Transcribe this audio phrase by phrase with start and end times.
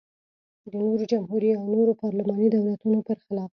[0.67, 3.49] د نورو جمهوري او نورو پارلماني دولتونو پرخلاف.